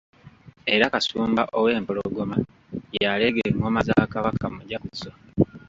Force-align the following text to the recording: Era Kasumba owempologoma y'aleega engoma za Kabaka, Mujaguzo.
Era 0.75 0.93
Kasumba 0.93 1.43
owempologoma 1.59 2.37
y'aleega 2.95 3.41
engoma 3.51 3.81
za 3.87 3.99
Kabaka, 4.13 4.45
Mujaguzo. 4.55 5.11